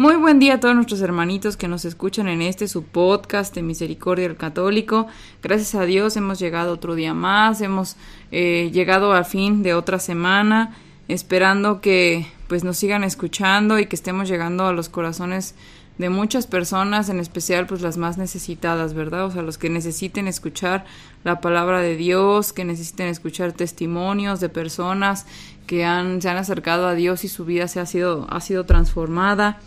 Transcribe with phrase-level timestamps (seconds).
[0.00, 3.60] Muy buen día a todos nuestros hermanitos que nos escuchan en este su podcast de
[3.60, 5.06] Misericordia del Católico.
[5.42, 7.96] Gracias a Dios hemos llegado otro día más, hemos
[8.32, 10.74] eh, llegado al fin de otra semana,
[11.08, 15.54] esperando que pues nos sigan escuchando y que estemos llegando a los corazones
[15.98, 19.26] de muchas personas, en especial pues las más necesitadas, ¿verdad?
[19.26, 20.86] O sea, los que necesiten escuchar
[21.24, 25.26] la palabra de Dios, que necesiten escuchar testimonios de personas
[25.66, 28.64] que han, se han acercado a Dios y su vida se ha sido, ha sido
[28.64, 29.60] transformada.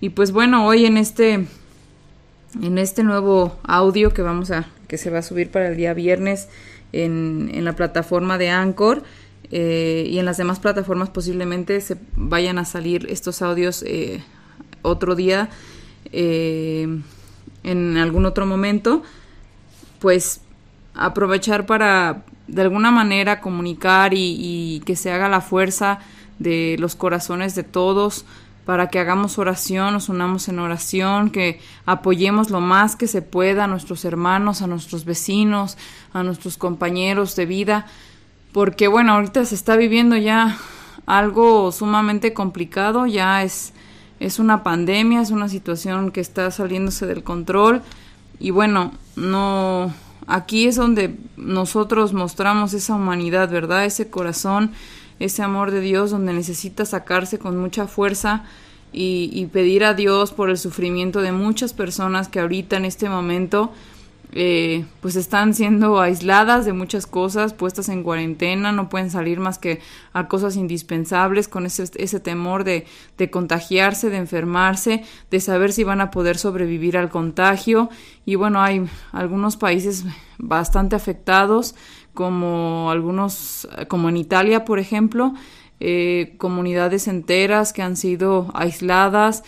[0.00, 1.46] Y pues bueno, hoy en este,
[2.62, 5.94] en este nuevo audio que vamos a, que se va a subir para el día
[5.94, 6.48] viernes
[6.92, 9.02] en, en la plataforma de Anchor,
[9.52, 14.22] eh, y en las demás plataformas posiblemente se vayan a salir estos audios eh,
[14.82, 15.48] otro día
[16.12, 16.86] eh,
[17.64, 19.02] en algún otro momento
[19.98, 20.40] pues
[20.94, 25.98] aprovechar para de alguna manera comunicar y, y, que se haga la fuerza
[26.38, 28.24] de los corazones de todos
[28.70, 33.64] para que hagamos oración, nos unamos en oración, que apoyemos lo más que se pueda
[33.64, 35.76] a nuestros hermanos, a nuestros vecinos,
[36.12, 37.86] a nuestros compañeros de vida,
[38.52, 40.56] porque bueno, ahorita se está viviendo ya
[41.04, 43.72] algo sumamente complicado, ya es,
[44.20, 47.82] es una pandemia, es una situación que está saliéndose del control
[48.38, 49.92] y bueno, no
[50.28, 53.84] aquí es donde nosotros mostramos esa humanidad, ¿verdad?
[53.84, 54.70] Ese corazón,
[55.20, 58.44] ese amor de Dios donde necesita sacarse con mucha fuerza
[58.92, 63.70] y, pedir a Dios por el sufrimiento de muchas personas que ahorita en este momento
[64.32, 69.58] eh, pues están siendo aisladas de muchas cosas, puestas en cuarentena, no pueden salir más
[69.58, 69.80] que
[70.12, 72.86] a cosas indispensables, con ese, ese temor de,
[73.18, 77.90] de, contagiarse, de enfermarse, de saber si van a poder sobrevivir al contagio.
[78.24, 80.04] Y bueno, hay algunos países
[80.38, 81.74] bastante afectados,
[82.14, 85.34] como algunos, como en Italia, por ejemplo,
[85.80, 89.44] eh, comunidades enteras que han sido aisladas,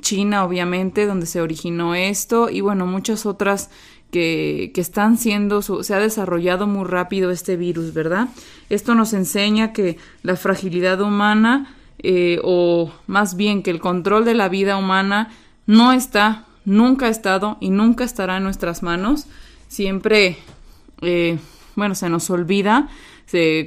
[0.00, 3.70] China, obviamente, donde se originó esto, y bueno, muchas otras
[4.10, 8.28] que, que, están siendo, se ha desarrollado muy rápido este virus, ¿verdad?
[8.70, 14.34] Esto nos enseña que la fragilidad humana, eh, o más bien que el control de
[14.34, 15.30] la vida humana,
[15.66, 19.26] no está, nunca ha estado y nunca estará en nuestras manos.
[19.68, 20.38] Siempre,
[21.02, 21.38] eh,
[21.78, 22.88] bueno, se nos olvida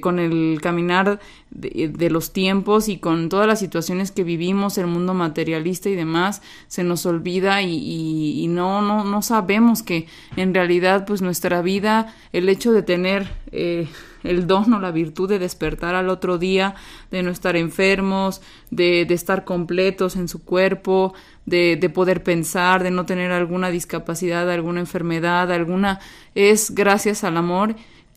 [0.01, 1.19] con el caminar
[1.51, 6.41] de, los tiempos y con todas las situaciones que vivimos, el mundo materialista y demás,
[6.67, 12.16] se nos olvida y, y, no, no, no sabemos que en realidad pues nuestra vida,
[12.33, 13.88] el hecho de tener eh,
[14.23, 16.73] el don o la virtud de despertar al otro día,
[17.11, 18.41] de no estar enfermos,
[18.72, 21.13] de, de estar completos en su cuerpo,
[21.45, 25.99] de, de, poder pensar, de no tener alguna discapacidad, alguna enfermedad, alguna,
[26.33, 27.75] es gracias al amor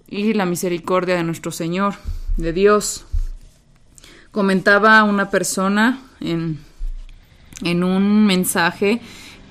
[0.09, 1.95] y la misericordia de nuestro Señor,
[2.37, 3.05] de Dios.
[4.31, 6.59] Comentaba una persona en,
[7.63, 9.01] en un mensaje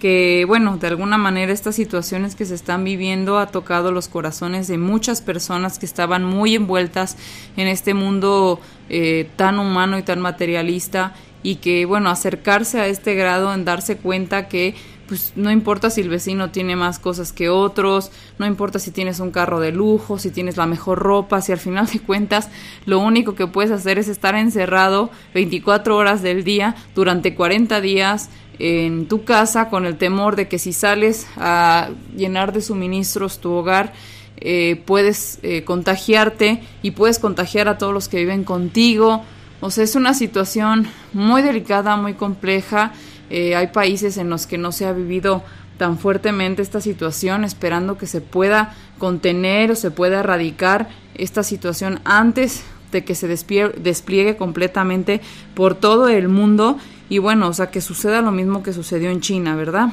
[0.03, 4.67] que, bueno, de alguna manera estas situaciones que se están viviendo ha tocado los corazones
[4.67, 7.15] de muchas personas que estaban muy envueltas
[7.55, 8.59] en este mundo
[8.89, 13.95] eh, tan humano y tan materialista y que, bueno, acercarse a este grado en darse
[13.95, 14.75] cuenta que
[15.13, 18.09] pues no importa si el vecino tiene más cosas que otros,
[18.39, 21.59] no importa si tienes un carro de lujo, si tienes la mejor ropa, si al
[21.59, 22.49] final de cuentas
[22.87, 28.31] lo único que puedes hacer es estar encerrado 24 horas del día durante 40 días
[28.57, 33.51] en tu casa con el temor de que si sales a llenar de suministros tu
[33.51, 33.93] hogar,
[34.37, 39.21] eh, puedes eh, contagiarte y puedes contagiar a todos los que viven contigo.
[39.61, 42.93] O sea, es una situación muy delicada, muy compleja
[43.35, 45.41] eh, hay países en los que no se ha vivido
[45.79, 51.99] tan fuertemente esta situación, esperando que se pueda contener o se pueda erradicar esta situación
[52.05, 55.19] antes de que se despliegue, completamente
[55.55, 56.77] por todo el mundo
[57.09, 59.89] y bueno, o sea, que suceda lo mismo que sucedió en China, ¿verdad?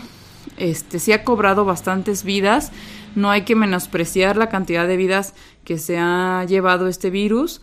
[0.58, 2.72] Este sí ha cobrado bastantes vidas,
[3.14, 5.32] no hay que menospreciar la cantidad de vidas
[5.64, 7.62] que se ha llevado este virus.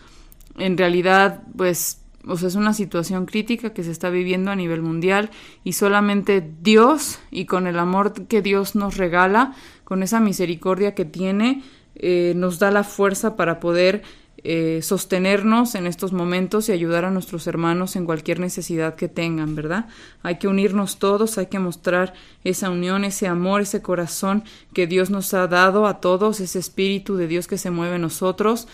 [0.57, 4.81] En realidad, pues o sea, es una situación crítica que se está viviendo a nivel
[4.81, 5.29] mundial
[5.63, 9.53] y solamente Dios y con el amor que Dios nos regala,
[9.83, 11.63] con esa misericordia que tiene,
[11.95, 14.03] eh, nos da la fuerza para poder
[14.43, 19.55] eh, sostenernos en estos momentos y ayudar a nuestros hermanos en cualquier necesidad que tengan,
[19.55, 19.87] ¿verdad?
[20.21, 22.13] Hay que unirnos todos, hay que mostrar
[22.43, 24.43] esa unión, ese amor, ese corazón
[24.73, 28.03] que Dios nos ha dado a todos, ese espíritu de Dios que se mueve en
[28.03, 28.67] nosotros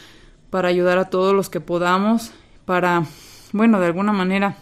[0.49, 2.31] para ayudar a todos los que podamos,
[2.65, 3.05] para,
[3.53, 4.57] bueno, de alguna manera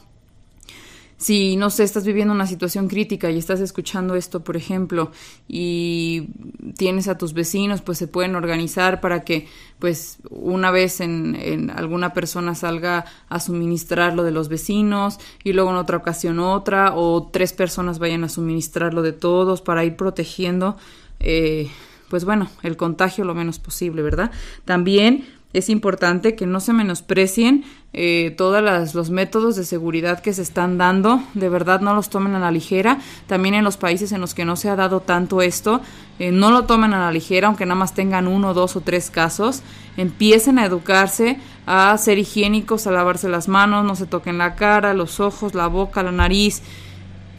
[1.22, 5.12] si, no sé, estás viviendo una situación crítica y estás escuchando esto, por ejemplo,
[5.48, 6.30] y
[6.78, 9.48] tienes a tus vecinos, pues se pueden organizar para que,
[9.78, 15.70] pues, una vez en, alguna persona salga a suministrar lo de los vecinos y luego
[15.70, 19.96] en otra ocasión otra, o tres personas vayan a suministrar lo de todos para ir
[19.98, 20.76] protegiendo,
[21.20, 21.70] eh,
[22.10, 24.32] pues bueno, el contagio lo menos posible, ¿verdad?
[24.66, 30.42] También es importante que no se menosprecien eh, todos los métodos de seguridad que se
[30.42, 33.00] están dando, de verdad no los tomen a la ligera.
[33.28, 35.82] También en los países en los que no se ha dado tanto esto,
[36.20, 39.10] eh, no lo tomen a la ligera, aunque nada más tengan uno, dos o tres
[39.10, 39.62] casos.
[39.98, 44.94] Empiecen a educarse, a ser higiénicos, a lavarse las manos, no se toquen la cara,
[44.94, 46.62] los ojos, la boca, la nariz.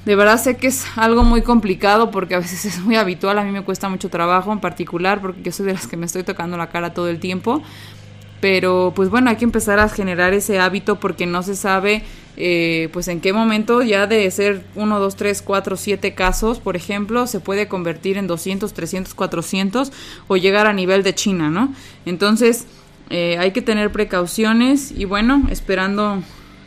[0.05, 3.44] De verdad sé que es algo muy complicado porque a veces es muy habitual, a
[3.44, 6.25] mí me cuesta mucho trabajo en particular porque yo soy de las que me estoy
[6.25, 7.62] tocando la cara todo el tiempo
[8.43, 12.03] pero pues bueno, hay que empezar a generar ese hábito porque no se sabe
[12.37, 16.75] eh, pues en qué momento ya de ser 1, 2, 3, 4, 7 casos, por
[16.75, 19.93] ejemplo, se puede convertir en 200, 300, 400
[20.27, 21.73] o llegar a nivel de China, ¿no?
[22.05, 22.67] Entonces
[23.11, 26.21] eh, hay que tener precauciones y bueno, esperando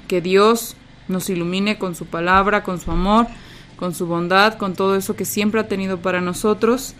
[0.07, 0.77] que Dios
[1.09, 3.27] nos ilumine con su palabra, con su amor,
[3.75, 6.95] con su bondad, con todo eso que siempre ha tenido para nosotros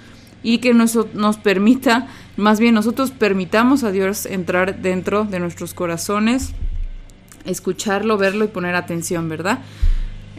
[0.46, 2.08] y que nos, nos permita,
[2.38, 6.54] más bien nosotros permitamos a Dios entrar dentro de nuestros corazones,
[7.46, 9.62] escucharlo, verlo y poner atención, ¿verdad?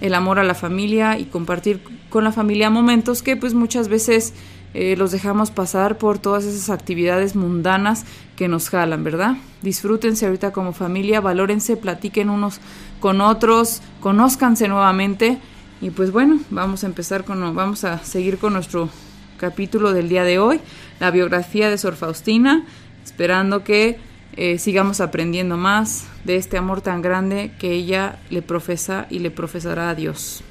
[0.01, 4.33] El amor a la familia y compartir con la familia momentos que pues muchas veces
[4.75, 8.05] eh, los dejamos pasar por todas esas actividades mundanas
[8.37, 9.37] que nos jalan, ¿verdad?
[9.63, 12.61] Disfrútense ahorita como familia, valórense, platiquen unos
[13.01, 15.39] con otros, conózcanse nuevamente
[15.81, 18.89] y pues bueno, vamos a empezar con, vamos a seguir con nuestro
[19.37, 20.61] capítulo del día de hoy,
[21.01, 22.65] la biografía de Sor Faustina,
[23.05, 23.99] esperando que
[24.37, 29.31] eh, sigamos aprendiendo más de este amor tan grande que ella le profesa y le
[29.31, 30.43] profesará a Dios.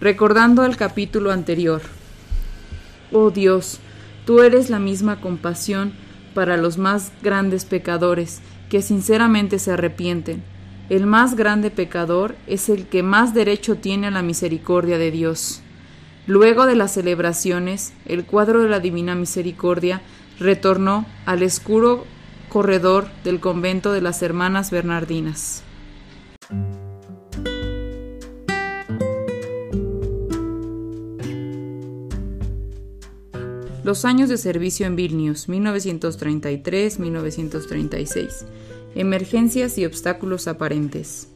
[0.00, 1.82] Recordando el capítulo anterior,
[3.12, 3.78] oh Dios,
[4.24, 5.92] tú eres la misma compasión
[6.34, 10.42] para los más grandes pecadores que sinceramente se arrepienten.
[10.88, 15.62] El más grande pecador es el que más derecho tiene a la misericordia de Dios.
[16.26, 20.02] Luego de las celebraciones, el cuadro de la Divina Misericordia
[20.38, 22.04] retornó al oscuro
[22.48, 25.64] corredor del convento de las Hermanas Bernardinas.
[33.82, 38.46] Los años de servicio en Vilnius, 1933-1936.
[38.94, 41.31] Emergencias y obstáculos aparentes.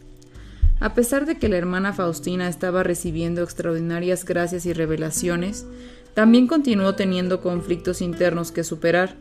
[0.78, 5.67] A pesar de que la hermana Faustina estaba recibiendo extraordinarias gracias y revelaciones,
[6.12, 9.17] también continuó teniendo conflictos internos que superar.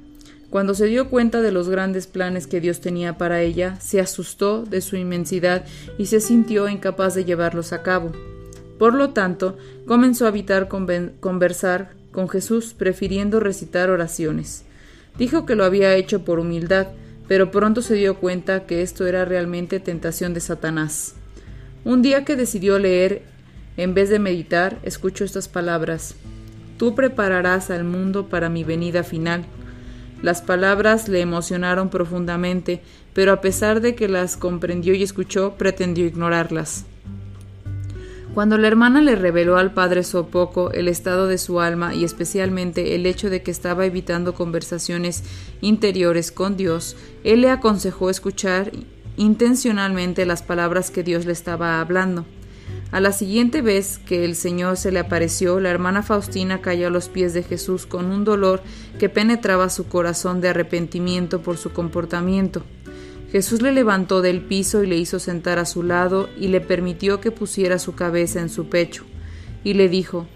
[0.50, 4.63] Cuando se dio cuenta de los grandes planes que Dios tenía para ella, se asustó
[4.63, 5.66] de su inmensidad
[5.98, 8.12] y se sintió incapaz de llevarlos a cabo.
[8.78, 14.66] Por lo tanto, comenzó a evitar conversar con Jesús, prefiriendo recitar oraciones.
[15.18, 16.88] Dijo que lo había hecho por humildad,
[17.28, 21.16] pero pronto se dio cuenta que esto era realmente tentación de Satanás.
[21.85, 23.21] Un día que decidió leer,
[23.77, 26.15] en vez de meditar, escuchó estas palabras.
[26.80, 29.45] Tú prepararás al mundo para mi venida final.
[30.23, 32.81] Las palabras le emocionaron profundamente,
[33.13, 36.85] pero a pesar de que las comprendió y escuchó, pretendió ignorarlas.
[38.33, 42.95] Cuando la hermana le reveló al padre Sopoco el estado de su alma y especialmente
[42.95, 45.23] el hecho de que estaba evitando conversaciones
[45.61, 48.71] interiores con Dios, él le aconsejó escuchar
[49.18, 52.26] intencionalmente las palabras que Dios le estaba hablando.
[52.92, 56.92] A la siguiente vez que el Señor se le apareció, la hermana Faustina cayó a
[56.92, 58.62] los pies de Jesús con un dolor
[59.00, 62.64] que penetraba su corazón de arrepentimiento por su comportamiento.
[63.31, 67.19] Jesús le levantó del piso y le hizo sentar a su lado y le permitió
[67.19, 69.04] que pusiera su cabeza en su pecho.
[69.64, 70.28] Y le dijo,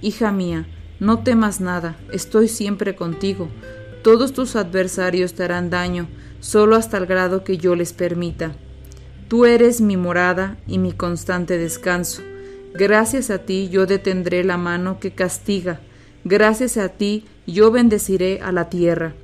[0.00, 0.66] Hija mía,
[1.00, 3.48] no temas nada, estoy siempre contigo.
[4.06, 6.06] Todos tus adversarios te harán daño,
[6.38, 8.52] solo hasta el grado que yo les permita.
[9.26, 12.22] Tú eres mi morada y mi constante descanso.
[12.72, 15.80] Gracias a ti yo detendré la mano que castiga.
[16.22, 19.14] Gracias a ti yo bendeciré a la tierra.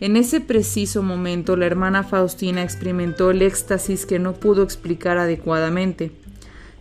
[0.00, 6.10] En ese preciso momento la hermana Faustina experimentó el éxtasis que no pudo explicar adecuadamente.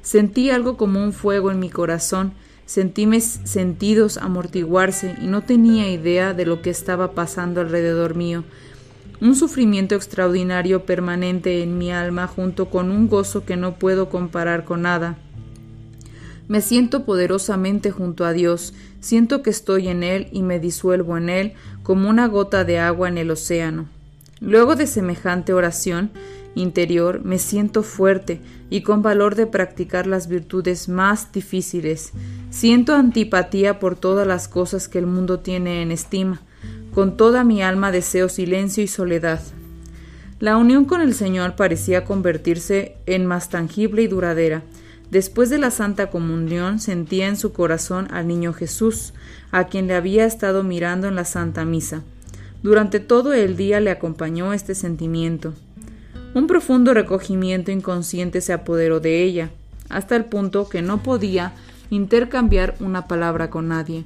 [0.01, 2.33] Sentí algo como un fuego en mi corazón,
[2.65, 8.43] sentí mis sentidos amortiguarse y no tenía idea de lo que estaba pasando alrededor mío,
[9.21, 14.65] un sufrimiento extraordinario permanente en mi alma junto con un gozo que no puedo comparar
[14.65, 15.17] con nada.
[16.47, 21.29] Me siento poderosamente junto a Dios, siento que estoy en Él y me disuelvo en
[21.29, 21.53] Él
[21.83, 23.87] como una gota de agua en el océano.
[24.41, 26.11] Luego de semejante oración
[26.53, 32.11] interior me siento fuerte y con valor de practicar las virtudes más difíciles.
[32.53, 36.39] Siento antipatía por todas las cosas que el mundo tiene en estima.
[36.93, 39.41] Con toda mi alma deseo silencio y soledad.
[40.39, 44.61] La unión con el Señor parecía convertirse en más tangible y duradera.
[45.09, 49.13] Después de la Santa Comunión sentía en su corazón al niño Jesús,
[49.51, 52.03] a quien le había estado mirando en la Santa Misa.
[52.61, 55.55] Durante todo el día le acompañó este sentimiento.
[56.35, 59.49] Un profundo recogimiento inconsciente se apoderó de ella,
[59.89, 61.53] hasta el punto que no podía
[61.93, 64.05] intercambiar una palabra con nadie.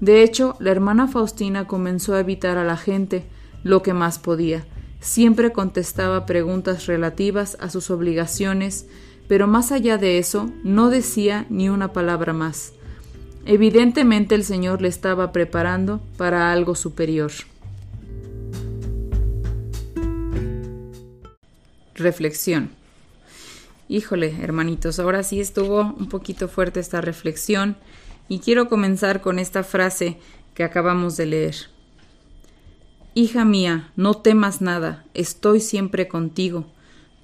[0.00, 3.24] De hecho, la hermana Faustina comenzó a evitar a la gente
[3.62, 4.66] lo que más podía.
[5.00, 8.86] Siempre contestaba preguntas relativas a sus obligaciones,
[9.28, 12.74] pero más allá de eso no decía ni una palabra más.
[13.46, 17.32] Evidentemente el Señor le estaba preparando para algo superior.
[21.94, 22.81] Reflexión.
[23.92, 27.76] Híjole, hermanitos, ahora sí estuvo un poquito fuerte esta reflexión.
[28.26, 30.16] Y quiero comenzar con esta frase
[30.54, 31.56] que acabamos de leer.
[33.12, 36.64] Hija mía, no temas nada, estoy siempre contigo.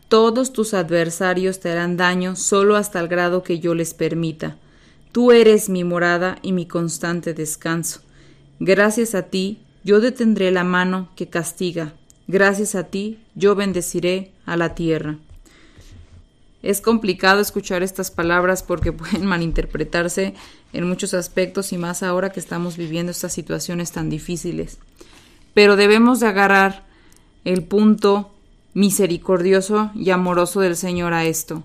[0.09, 4.59] Todos tus adversarios te harán daño solo hasta el grado que yo les permita.
[5.11, 8.03] Tú eres mi morada y mi constante descanso.
[8.61, 11.95] Gracias a ti yo detendré la mano que castiga.
[12.27, 15.17] Gracias a ti yo bendeciré a la tierra.
[16.63, 20.35] Es complicado escuchar estas palabras porque pueden malinterpretarse
[20.73, 24.79] en muchos aspectos y más ahora que estamos viviendo estas situaciones tan difíciles.
[25.55, 26.85] Pero debemos de agarrar
[27.45, 28.31] el punto
[28.75, 31.63] misericordioso y amoroso del Señor a esto.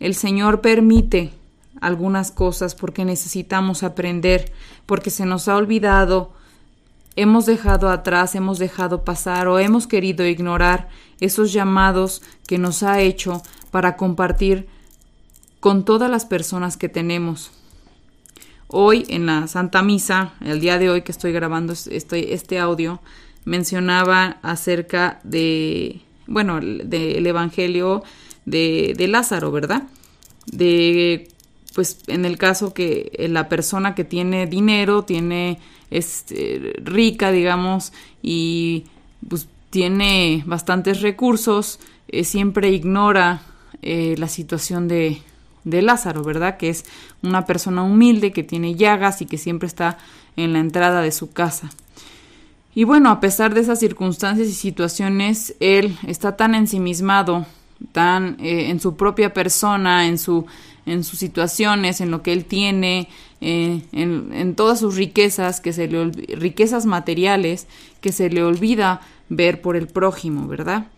[0.00, 1.32] El Señor permite
[1.80, 4.52] algunas cosas porque necesitamos aprender,
[4.86, 6.32] porque se nos ha olvidado,
[7.16, 10.88] hemos dejado atrás, hemos dejado pasar o hemos querido ignorar
[11.20, 13.42] esos llamados que nos ha hecho
[13.74, 14.68] para compartir
[15.58, 17.50] con todas las personas que tenemos.
[18.68, 23.00] Hoy en la Santa Misa, el día de hoy que estoy grabando este, este audio,
[23.44, 28.04] mencionaba acerca de, bueno, del Evangelio
[28.44, 29.82] de, Lázaro, ¿verdad?
[30.46, 31.26] De,
[31.74, 35.58] pues en el caso que la persona que tiene dinero, tiene,
[35.90, 38.84] es este, rica, digamos, y
[39.28, 43.42] pues tiene bastantes recursos, eh, siempre ignora
[43.86, 45.20] eh, la situación de,
[45.64, 46.56] de Lázaro, ¿verdad?
[46.56, 46.86] Que es
[47.22, 49.98] una persona humilde que tiene llagas y que siempre está
[50.36, 51.70] en la entrada de su casa.
[52.74, 57.46] Y bueno, a pesar de esas circunstancias y situaciones, él está tan ensimismado,
[57.92, 60.46] tan eh, en su propia persona, en su
[60.86, 63.08] en sus situaciones, en lo que él tiene,
[63.40, 67.66] eh, en, en, todas sus riquezas, que se le riquezas materiales,
[68.00, 70.88] que se le olvida ver por el prójimo, ¿verdad?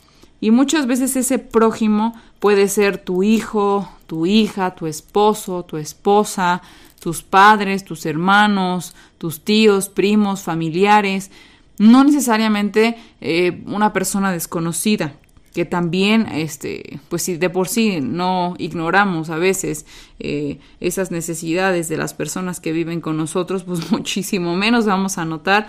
[0.40, 6.62] Y muchas veces ese prójimo puede ser tu hijo, tu hija, tu esposo, tu esposa,
[7.00, 11.30] tus padres, tus hermanos, tus tíos, primos, familiares,
[11.78, 15.14] no necesariamente eh, una persona desconocida
[15.56, 19.86] que también, este, pues si de por sí no ignoramos a veces
[20.18, 25.24] eh, esas necesidades de las personas que viven con nosotros, pues muchísimo menos vamos a
[25.24, 25.68] notar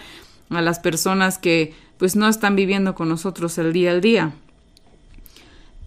[0.50, 4.34] a las personas que pues no están viviendo con nosotros el día al día.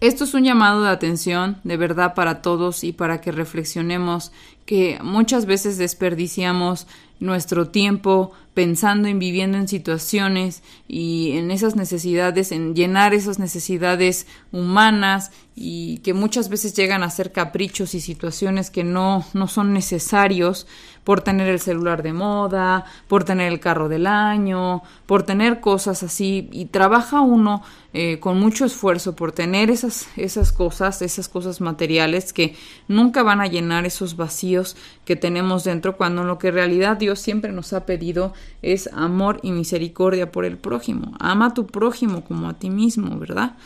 [0.01, 4.31] Esto es un llamado de atención de verdad para todos y para que reflexionemos
[4.65, 6.87] que muchas veces desperdiciamos
[7.21, 14.27] nuestro tiempo pensando en viviendo en situaciones y en esas necesidades, en llenar esas necesidades
[14.51, 19.73] humanas y que muchas veces llegan a ser caprichos y situaciones que no, no son
[19.73, 20.67] necesarios
[21.03, 26.03] por tener el celular de moda, por tener el carro del año, por tener cosas
[26.03, 26.49] así.
[26.51, 27.63] Y trabaja uno
[27.93, 32.55] eh, con mucho esfuerzo por tener esas, esas cosas, esas cosas materiales que
[32.87, 34.75] nunca van a llenar esos vacíos
[35.11, 39.41] que tenemos dentro cuando lo que en realidad Dios siempre nos ha pedido es amor
[39.43, 41.17] y misericordia por el prójimo.
[41.19, 43.57] Ama a tu prójimo como a ti mismo, ¿verdad?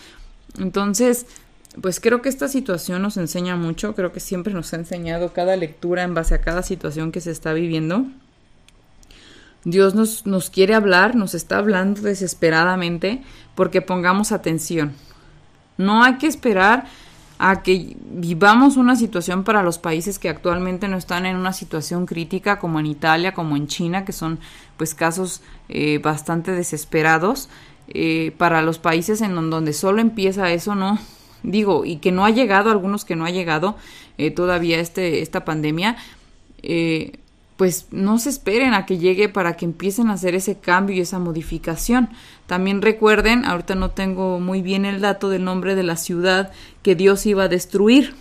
[0.58, 1.28] Entonces,
[1.80, 5.56] pues creo que esta situación nos enseña mucho, creo que siempre nos ha enseñado cada
[5.56, 8.08] lectura en base a cada situación que se está viviendo.
[9.66, 13.22] Dios nos, nos quiere hablar, nos está hablando desesperadamente
[13.54, 14.94] porque pongamos atención.
[15.78, 16.88] No hay que esperar
[17.38, 22.06] a que vivamos una situación para los países que actualmente no están en una situación
[22.06, 24.40] crítica como en Italia, como en China, que son
[24.78, 27.50] pues casos eh, bastante desesperados.
[27.88, 30.98] eh, para los países en donde solo empieza eso, no,
[31.44, 33.76] digo, y que no ha llegado, algunos que no ha llegado
[34.18, 35.98] eh, todavía este, esta pandemia,
[36.64, 37.20] eh,
[37.58, 41.00] pues no se esperen a que llegue para que empiecen a hacer ese cambio y
[41.00, 42.10] esa modificación.
[42.48, 46.52] También recuerden, ahorita no tengo muy bien el dato del nombre de la ciudad
[46.84, 48.14] que Dios iba a destruir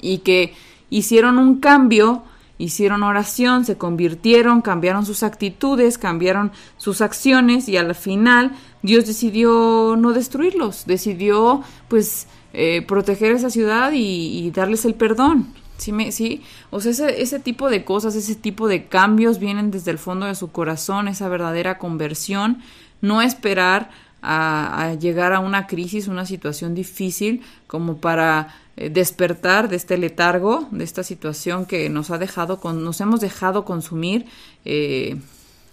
[0.00, 0.54] y que
[0.90, 2.22] hicieron un cambio,
[2.58, 8.52] hicieron oración, se convirtieron, cambiaron sus actitudes, cambiaron sus acciones y al final
[8.82, 15.48] Dios decidió no destruirlos, decidió pues eh, proteger esa ciudad y, darles el perdón.
[15.82, 19.72] Sí, me, sí, o sea, ese, ese tipo de cosas, ese tipo de cambios vienen
[19.72, 22.62] desde el fondo de su corazón, esa verdadera conversión,
[23.00, 23.90] no esperar
[24.22, 30.68] a, llegar a una crisis, una situación difícil, como para eh, despertar de este letargo,
[30.70, 34.26] de esta situación que nos ha dejado, con, nos hemos dejado consumir
[34.64, 35.20] eh,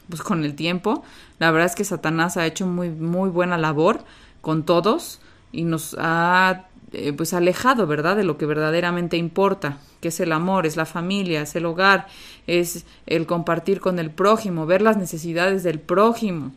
[0.10, 1.04] pues con el tiempo.
[1.38, 4.04] La verdad es que Satanás ha hecho muy, muy buena labor
[4.42, 10.08] con todos y nos ha eh, pues alejado, ¿verdad?, de lo que verdaderamente importa, que
[10.08, 12.08] es el amor, es la familia, es el hogar,
[12.48, 16.54] es el compartir con el prójimo, ver las necesidades del prójimo.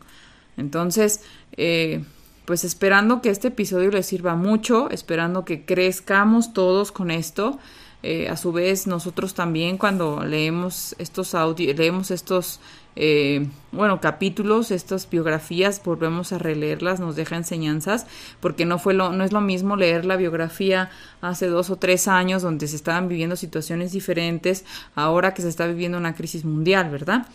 [0.57, 1.21] Entonces,
[1.57, 2.03] eh,
[2.45, 7.59] pues esperando que este episodio les sirva mucho, esperando que crezcamos todos con esto.
[8.01, 12.59] Eh, a su vez, nosotros también cuando leemos estos audios, leemos estos
[12.95, 18.05] eh, bueno, capítulos, estas biografías, volvemos a releerlas, nos deja enseñanzas,
[18.39, 22.07] porque no fue lo, no es lo mismo leer la biografía hace dos o tres
[22.07, 26.89] años donde se estaban viviendo situaciones diferentes, ahora que se está viviendo una crisis mundial,
[26.89, 27.27] ¿verdad?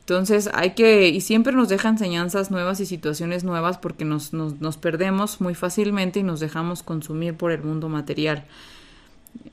[0.00, 4.60] Entonces hay que, y siempre nos deja enseñanzas nuevas y situaciones nuevas porque nos, nos,
[4.60, 8.44] nos perdemos muy fácilmente y nos dejamos consumir por el mundo material.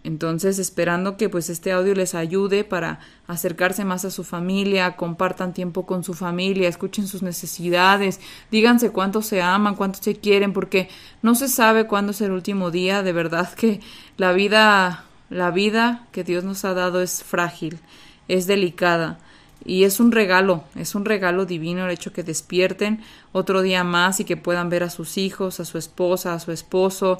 [0.03, 5.53] Entonces, esperando que pues este audio les ayude para acercarse más a su familia, compartan
[5.53, 8.19] tiempo con su familia, escuchen sus necesidades,
[8.50, 10.89] díganse cuánto se aman, cuánto se quieren, porque
[11.21, 13.79] no se sabe cuándo es el último día, de verdad que
[14.17, 17.79] la vida, la vida que Dios nos ha dado es frágil,
[18.27, 19.20] es delicada.
[19.63, 24.20] Y es un regalo, es un regalo divino el hecho que despierten otro día más
[24.20, 27.20] y que puedan ver a sus hijos, a su esposa, a su esposo.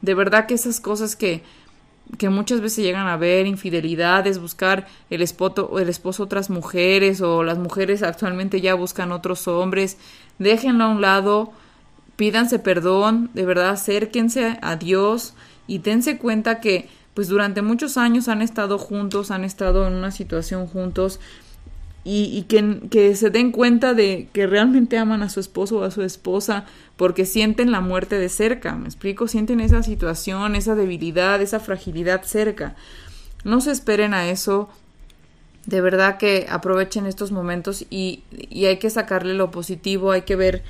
[0.00, 1.42] De verdad que esas cosas que,
[2.18, 7.42] que muchas veces llegan a ver infidelidades, buscar el esposo, el esposo otras mujeres o
[7.42, 9.96] las mujeres actualmente ya buscan otros hombres,
[10.38, 11.52] déjenlo a un lado,
[12.16, 15.34] pídanse perdón, de verdad acérquense a Dios
[15.66, 20.10] y dense cuenta que pues durante muchos años han estado juntos, han estado en una
[20.10, 21.20] situación juntos
[22.06, 25.90] y, que, que, se den cuenta de que realmente aman a su esposo o a
[25.90, 31.40] su esposa porque sienten la muerte de cerca, me explico, sienten esa situación, esa debilidad,
[31.40, 32.76] esa fragilidad cerca.
[33.42, 34.68] No se esperen a eso,
[35.64, 40.36] de verdad que aprovechen estos momentos y, y hay que sacarle lo positivo, hay que
[40.36, 40.62] ver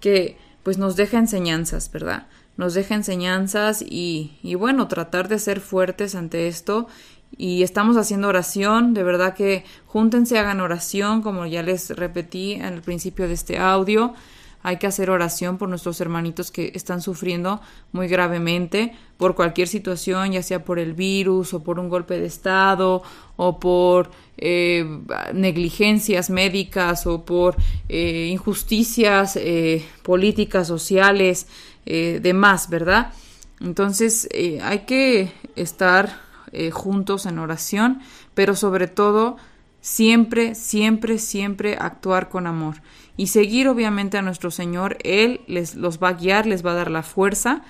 [0.00, 2.26] que pues nos deja enseñanzas, ¿verdad?
[2.56, 6.88] Nos deja enseñanzas y, y bueno, tratar de ser fuertes ante esto
[7.36, 12.74] y estamos haciendo oración, de verdad que júntense, hagan oración, como ya les repetí en
[12.74, 14.14] el principio de este audio.
[14.62, 17.62] Hay que hacer oración por nuestros hermanitos que están sufriendo
[17.92, 22.26] muy gravemente por cualquier situación, ya sea por el virus o por un golpe de
[22.26, 23.02] Estado
[23.36, 24.84] o por eh,
[25.32, 27.56] negligencias médicas o por
[27.88, 31.46] eh, injusticias eh, políticas, sociales,
[31.86, 33.12] demás, ¿verdad?
[33.60, 34.28] Entonces
[34.62, 38.00] hay que estar eh, juntos en oración,
[38.34, 39.36] pero sobre todo
[39.80, 42.76] siempre, siempre, siempre actuar con amor
[43.16, 44.98] y seguir obviamente a nuestro Señor.
[45.04, 47.62] Él les los va a guiar, les va a dar la fuerza.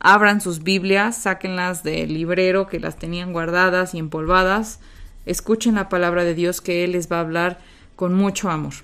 [0.00, 4.80] Abran sus Biblias, sáquenlas del librero que las tenían guardadas y empolvadas.
[5.26, 7.60] Escuchen la palabra de Dios que Él les va a hablar
[7.94, 8.74] con mucho amor.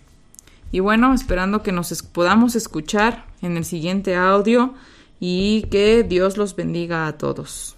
[0.70, 4.74] Y bueno, esperando que nos podamos escuchar en el siguiente audio
[5.18, 7.77] y que Dios los bendiga a todos.